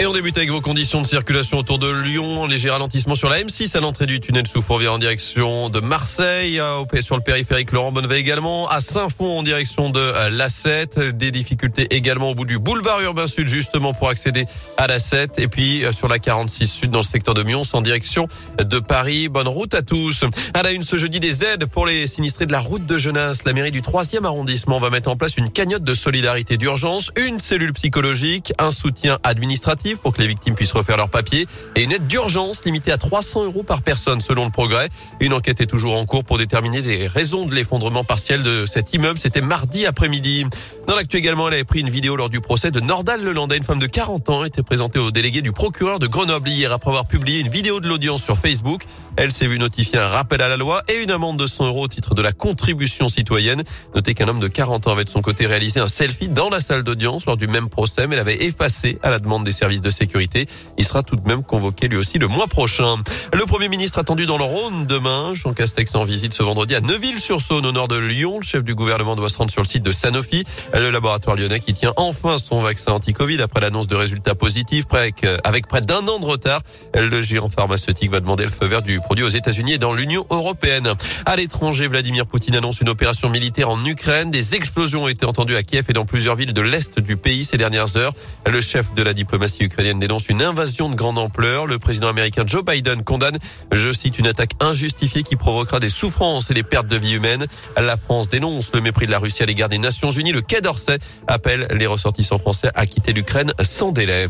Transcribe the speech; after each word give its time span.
Et 0.00 0.06
on 0.06 0.12
débute 0.12 0.36
avec 0.36 0.50
vos 0.50 0.60
conditions 0.60 1.00
de 1.02 1.06
circulation 1.06 1.58
autour 1.58 1.78
de 1.78 1.88
Lyon. 1.88 2.46
Léger 2.46 2.68
ralentissement 2.68 3.14
sur 3.14 3.28
la 3.28 3.40
M6 3.40 3.76
à 3.76 3.80
l'entrée 3.80 4.06
du 4.06 4.18
tunnel 4.18 4.44
sous 4.44 4.60
Fourvière 4.60 4.92
en 4.92 4.98
direction 4.98 5.70
de 5.70 5.78
Marseille. 5.78 6.60
Sur 7.00 7.14
le 7.16 7.22
périphérique 7.22 7.70
Laurent 7.70 7.92
Bonnevet 7.92 8.18
également. 8.18 8.68
À 8.68 8.80
Saint-Fond 8.80 9.38
en 9.38 9.44
direction 9.44 9.90
de 9.90 10.00
euh, 10.00 10.30
la 10.30 10.48
7. 10.48 10.98
Des 11.16 11.30
difficultés 11.30 11.86
également 11.94 12.30
au 12.30 12.34
bout 12.34 12.44
du 12.44 12.58
boulevard 12.58 13.00
urbain 13.02 13.28
sud 13.28 13.46
justement 13.46 13.94
pour 13.94 14.08
accéder 14.08 14.46
à 14.76 14.88
la 14.88 14.98
7. 14.98 15.38
Et 15.38 15.46
puis 15.46 15.84
euh, 15.84 15.92
sur 15.92 16.08
la 16.08 16.18
46 16.18 16.66
sud 16.66 16.90
dans 16.90 16.98
le 16.98 17.04
secteur 17.04 17.34
de 17.34 17.44
Mions 17.44 17.62
en 17.72 17.80
direction 17.80 18.26
de 18.58 18.80
Paris. 18.80 19.28
Bonne 19.28 19.46
route 19.46 19.74
à 19.74 19.82
tous. 19.82 20.24
À 20.54 20.64
la 20.64 20.72
une 20.72 20.82
ce 20.82 20.96
jeudi 20.96 21.20
des 21.20 21.44
aides 21.44 21.66
pour 21.66 21.86
les 21.86 22.08
sinistrés 22.08 22.46
de 22.46 22.52
la 22.52 22.60
route 22.60 22.84
de 22.84 22.98
Genasse. 22.98 23.44
La 23.44 23.52
mairie 23.52 23.70
du 23.70 23.80
3e 23.80 24.24
arrondissement 24.24 24.80
va 24.80 24.90
mettre 24.90 25.08
en 25.08 25.14
place 25.14 25.36
une 25.36 25.50
cagnotte 25.50 25.84
de 25.84 25.94
solidarité 25.94 26.56
d'urgence, 26.56 27.12
une 27.16 27.38
cellule 27.38 27.72
psychologique, 27.74 28.52
un 28.58 28.72
soutien 28.72 29.18
administratif 29.22 29.83
pour 30.00 30.12
que 30.12 30.22
les 30.22 30.26
victimes 30.26 30.54
puissent 30.54 30.72
refaire 30.72 30.96
leurs 30.96 31.10
papiers 31.10 31.46
et 31.76 31.84
une 31.84 31.92
aide 31.92 32.06
d'urgence 32.06 32.64
limitée 32.64 32.92
à 32.92 32.96
300 32.96 33.44
euros 33.44 33.62
par 33.62 33.82
personne 33.82 34.20
selon 34.20 34.46
le 34.46 34.50
progrès. 34.50 34.88
Une 35.20 35.34
enquête 35.34 35.60
est 35.60 35.66
toujours 35.66 35.98
en 35.98 36.06
cours 36.06 36.24
pour 36.24 36.38
déterminer 36.38 36.80
les 36.80 37.06
raisons 37.06 37.46
de 37.46 37.54
l'effondrement 37.54 38.04
partiel 38.04 38.42
de 38.42 38.64
cet 38.66 38.94
immeuble. 38.94 39.18
C'était 39.18 39.42
mardi 39.42 39.84
après-midi. 39.86 40.46
Dans 40.86 40.96
l'actu 40.96 41.16
également, 41.16 41.48
elle 41.48 41.54
avait 41.54 41.64
pris 41.64 41.80
une 41.80 41.90
vidéo 41.90 42.16
lors 42.16 42.28
du 42.28 42.40
procès 42.40 42.70
de 42.70 42.80
Nordal 42.80 43.22
Lelandais. 43.22 43.56
Une 43.56 43.64
femme 43.64 43.78
de 43.78 43.86
40 43.86 44.28
ans 44.30 44.44
était 44.44 44.62
présentée 44.62 44.98
au 44.98 45.10
délégué 45.10 45.42
du 45.42 45.52
procureur 45.52 45.98
de 45.98 46.06
Grenoble 46.06 46.48
hier 46.48 46.72
après 46.72 46.90
avoir 46.90 47.06
publié 47.06 47.40
une 47.40 47.48
vidéo 47.48 47.80
de 47.80 47.88
l'audience 47.88 48.22
sur 48.22 48.38
Facebook. 48.38 48.82
Elle 49.16 49.32
s'est 49.32 49.46
vue 49.46 49.58
notifier 49.58 49.98
un 49.98 50.06
rappel 50.06 50.42
à 50.42 50.48
la 50.48 50.56
loi 50.56 50.82
et 50.88 51.02
une 51.02 51.10
amende 51.10 51.38
de 51.38 51.46
100 51.46 51.66
euros 51.66 51.84
au 51.84 51.88
titre 51.88 52.14
de 52.14 52.22
la 52.22 52.32
contribution 52.32 53.08
citoyenne. 53.08 53.62
Notez 53.94 54.14
qu'un 54.14 54.28
homme 54.28 54.40
de 54.40 54.48
40 54.48 54.86
ans 54.86 54.92
avait 54.92 55.04
de 55.04 55.10
son 55.10 55.22
côté 55.22 55.46
réalisé 55.46 55.80
un 55.80 55.88
selfie 55.88 56.28
dans 56.28 56.50
la 56.50 56.60
salle 56.60 56.82
d'audience 56.82 57.24
lors 57.26 57.36
du 57.36 57.46
même 57.46 57.68
procès, 57.68 58.06
mais 58.06 58.16
l'avait 58.16 58.44
effacé 58.44 58.98
à 59.02 59.10
la 59.10 59.18
demande 59.18 59.44
des 59.44 59.52
services 59.52 59.73
de 59.80 59.90
sécurité. 59.90 60.46
Il 60.78 60.84
sera 60.84 61.02
tout 61.02 61.16
de 61.16 61.26
même 61.26 61.42
convoqué 61.42 61.88
lui 61.88 61.96
aussi 61.96 62.18
le 62.18 62.28
mois 62.28 62.46
prochain. 62.46 62.96
Le 63.32 63.44
Premier 63.46 63.68
ministre 63.68 63.98
attendu 63.98 64.26
dans 64.26 64.38
le 64.38 64.44
Rhône 64.44 64.86
demain. 64.86 65.34
Jean 65.34 65.52
Castex 65.52 65.94
en 65.94 66.04
visite 66.04 66.34
ce 66.34 66.42
vendredi 66.42 66.74
à 66.74 66.80
Neuville-sur-Saône 66.80 67.66
au 67.66 67.72
nord 67.72 67.88
de 67.88 67.96
Lyon. 67.96 68.38
Le 68.38 68.44
chef 68.44 68.62
du 68.62 68.74
gouvernement 68.74 69.16
doit 69.16 69.28
se 69.28 69.38
rendre 69.38 69.50
sur 69.50 69.62
le 69.62 69.68
site 69.68 69.82
de 69.82 69.92
Sanofi. 69.92 70.44
Le 70.72 70.90
laboratoire 70.90 71.36
lyonnais 71.36 71.60
qui 71.60 71.74
tient 71.74 71.92
enfin 71.96 72.38
son 72.38 72.60
vaccin 72.62 72.92
anti-Covid 72.92 73.40
après 73.42 73.60
l'annonce 73.60 73.86
de 73.86 73.96
résultats 73.96 74.34
positifs 74.34 74.86
avec 74.92 75.66
près 75.66 75.80
d'un 75.80 76.06
an 76.08 76.18
de 76.18 76.24
retard. 76.24 76.60
Le 76.94 77.22
géant 77.22 77.48
pharmaceutique 77.48 78.10
va 78.10 78.20
demander 78.20 78.44
le 78.44 78.50
feu 78.50 78.66
vert 78.66 78.82
du 78.82 79.00
produit 79.00 79.24
aux 79.24 79.28
États-Unis 79.28 79.74
et 79.74 79.78
dans 79.78 79.92
l'Union 79.92 80.26
européenne. 80.30 80.92
À 81.26 81.36
l'étranger, 81.36 81.88
Vladimir 81.88 82.26
Poutine 82.26 82.56
annonce 82.56 82.80
une 82.80 82.88
opération 82.88 83.28
militaire 83.28 83.70
en 83.70 83.84
Ukraine. 83.84 84.30
Des 84.30 84.54
explosions 84.54 85.04
ont 85.04 85.08
été 85.08 85.26
entendues 85.26 85.56
à 85.56 85.62
Kiev 85.62 85.86
et 85.88 85.92
dans 85.92 86.04
plusieurs 86.04 86.36
villes 86.36 86.52
de 86.52 86.60
l'est 86.60 87.00
du 87.00 87.16
pays 87.16 87.44
ces 87.44 87.56
dernières 87.56 87.96
heures. 87.96 88.12
Le 88.50 88.60
chef 88.60 88.94
de 88.94 89.02
la 89.02 89.12
diplomatie 89.12 89.63
ukrainienne 89.64 89.98
dénonce 89.98 90.28
une 90.28 90.42
invasion 90.42 90.88
de 90.88 90.94
grande 90.94 91.18
ampleur. 91.18 91.66
Le 91.66 91.78
président 91.78 92.08
américain 92.08 92.44
Joe 92.46 92.64
Biden 92.64 93.02
condamne, 93.02 93.36
je 93.72 93.92
cite, 93.92 94.18
une 94.18 94.26
attaque 94.26 94.52
injustifiée 94.60 95.22
qui 95.22 95.36
provoquera 95.36 95.80
des 95.80 95.88
souffrances 95.88 96.50
et 96.50 96.54
des 96.54 96.62
pertes 96.62 96.86
de 96.86 96.96
vie 96.96 97.14
humaines. 97.14 97.46
La 97.76 97.96
France 97.96 98.28
dénonce 98.28 98.70
le 98.72 98.80
mépris 98.80 99.06
de 99.06 99.10
la 99.10 99.18
Russie 99.18 99.42
à 99.42 99.46
l'égard 99.46 99.68
des 99.68 99.78
Nations 99.78 100.10
Unies. 100.10 100.32
Le 100.32 100.42
Quai 100.42 100.60
d'Orsay 100.60 100.98
appelle 101.26 101.66
les 101.74 101.86
ressortissants 101.86 102.38
français 102.38 102.70
à 102.74 102.86
quitter 102.86 103.12
l'Ukraine 103.12 103.52
sans 103.62 103.92
délai. 103.92 104.28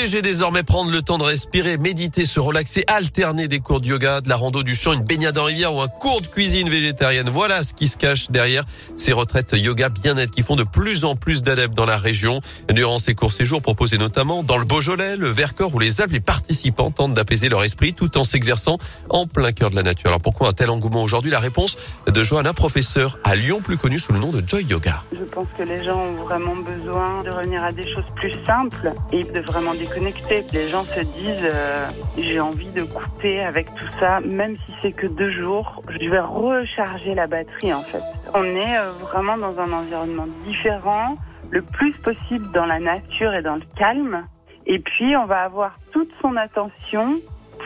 Léger 0.00 0.22
désormais, 0.22 0.62
prendre 0.62 0.92
le 0.92 1.02
temps 1.02 1.18
de 1.18 1.24
respirer, 1.24 1.76
méditer, 1.76 2.24
se 2.24 2.38
relaxer, 2.38 2.84
alterner 2.86 3.48
des 3.48 3.58
cours 3.58 3.80
de 3.80 3.86
yoga, 3.86 4.20
de 4.20 4.28
la 4.28 4.36
rando, 4.36 4.62
du 4.62 4.76
champ, 4.76 4.92
une 4.92 5.02
baignade 5.02 5.36
en 5.36 5.42
rivière 5.42 5.74
ou 5.74 5.80
un 5.80 5.88
cours 5.88 6.22
de 6.22 6.28
cuisine 6.28 6.70
végétarienne. 6.70 7.28
Voilà 7.28 7.64
ce 7.64 7.74
qui 7.74 7.88
se 7.88 7.96
cache 7.96 8.30
derrière 8.30 8.64
ces 8.96 9.12
retraites 9.12 9.56
yoga 9.56 9.88
bien-être 9.88 10.30
qui 10.30 10.42
font 10.42 10.54
de 10.54 10.62
plus 10.62 11.04
en 11.04 11.16
plus 11.16 11.42
d'adeptes 11.42 11.74
dans 11.74 11.84
la 11.84 11.96
région. 11.98 12.40
Durant 12.70 12.98
ces 12.98 13.16
courts 13.16 13.32
séjours 13.32 13.60
proposés 13.60 13.98
notamment 13.98 14.44
dans 14.44 14.56
le 14.56 14.64
Beaujolais, 14.64 15.16
le 15.16 15.30
Vercors 15.30 15.74
ou 15.74 15.80
les 15.80 16.00
Alpes, 16.00 16.12
les 16.12 16.20
participants 16.20 16.92
tentent 16.92 17.14
d'apaiser 17.14 17.48
leur 17.48 17.64
esprit 17.64 17.92
tout 17.92 18.18
en 18.18 18.24
s'exerçant 18.24 18.78
en 19.10 19.26
plein 19.26 19.50
cœur 19.50 19.70
de 19.70 19.76
la 19.76 19.82
nature. 19.82 20.10
Alors 20.10 20.20
pourquoi 20.20 20.50
un 20.50 20.52
tel 20.52 20.70
engouement 20.70 21.02
aujourd'hui? 21.02 21.32
La 21.32 21.40
réponse 21.40 21.76
de 22.06 22.22
Johanna, 22.22 22.52
professeur 22.52 23.18
à 23.24 23.34
Lyon, 23.34 23.60
plus 23.64 23.76
connu 23.76 23.98
sous 23.98 24.12
le 24.12 24.20
nom 24.20 24.30
de 24.30 24.44
Joy 24.46 24.62
Yoga. 24.64 25.02
Je 25.12 25.24
pense 25.24 25.48
que 25.58 25.64
les 25.64 25.82
gens 25.82 25.98
ont 25.98 26.14
vraiment 26.14 26.54
besoin 26.54 27.24
de 27.24 27.30
revenir 27.30 27.64
à 27.64 27.72
des 27.72 27.92
choses 27.92 28.06
plus 28.14 28.34
simples 28.46 28.92
et 29.12 29.24
de 29.24 29.40
vraiment 29.40 29.74
déconnecter. 29.88 30.44
Les 30.52 30.68
gens 30.68 30.84
se 30.84 31.00
disent 31.00 31.44
euh, 31.44 31.88
j'ai 32.16 32.40
envie 32.40 32.70
de 32.72 32.84
couper 32.84 33.40
avec 33.40 33.66
tout 33.74 33.88
ça, 33.98 34.20
même 34.20 34.56
si 34.56 34.74
c'est 34.82 34.92
que 34.92 35.06
deux 35.06 35.30
jours, 35.30 35.82
je 35.88 36.08
vais 36.08 36.20
recharger 36.20 37.14
la 37.14 37.26
batterie 37.26 37.72
en 37.72 37.82
fait. 37.82 38.02
On 38.34 38.44
est 38.44 38.78
euh, 38.78 38.92
vraiment 38.92 39.36
dans 39.36 39.58
un 39.58 39.72
environnement 39.72 40.26
différent, 40.44 41.16
le 41.50 41.62
plus 41.62 41.92
possible 41.98 42.50
dans 42.52 42.66
la 42.66 42.78
nature 42.78 43.32
et 43.34 43.42
dans 43.42 43.56
le 43.56 43.62
calme. 43.76 44.26
Et 44.66 44.78
puis 44.78 45.16
on 45.16 45.26
va 45.26 45.42
avoir 45.42 45.74
toute 45.92 46.10
son 46.20 46.36
attention 46.36 47.20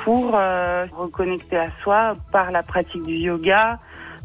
pour 0.05 0.33
euh, 0.35 0.87
reconnecter 0.97 1.57
à 1.57 1.71
soi 1.83 2.17
par 2.33 2.51
la 2.51 2.63
pratique 2.63 3.05
du 3.05 3.15
yoga, 3.15 3.79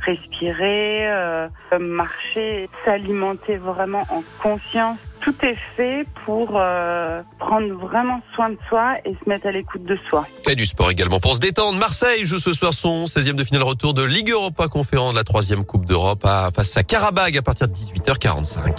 respirer, 0.06 1.08
euh, 1.10 1.48
marcher, 1.80 2.70
s'alimenter 2.86 3.58
vraiment 3.58 4.04
en 4.10 4.24
conscience. 4.42 5.00
Tout 5.28 5.46
est 5.46 5.58
fait 5.76 6.04
pour 6.24 6.54
euh, 6.56 7.22
prendre 7.38 7.74
vraiment 7.74 8.22
soin 8.34 8.50
de 8.50 8.58
soi 8.70 8.96
et 9.04 9.12
se 9.12 9.30
mettre 9.30 9.48
à 9.48 9.52
l'écoute 9.52 9.84
de 9.84 10.00
soi. 10.10 10.26
Et 10.50 10.56
du 10.56 10.66
sport 10.66 10.90
également 10.90 11.20
pour 11.20 11.36
se 11.36 11.42
détendre. 11.42 11.78
Marseille 11.78 12.26
joue 12.26 12.40
ce 12.40 12.54
soir 12.54 12.74
son 12.74 13.04
16e 13.04 13.34
de 13.34 13.44
finale 13.44 13.64
retour 13.64 13.94
de 13.94 14.04
Ligue 14.04 14.32
Europa 14.32 14.70
conférence 14.70 15.12
de 15.12 15.18
la 15.18 15.26
troisième 15.26 15.66
Coupe 15.66 15.86
d'Europe 15.86 16.26
face 16.56 16.78
à 16.78 16.84
Karabag 16.84 17.38
à 17.38 17.42
partir 17.42 17.68
de 17.68 17.74
18h45. 17.74 18.74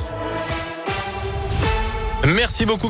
Merci 2.29 2.65
beaucoup. 2.65 2.89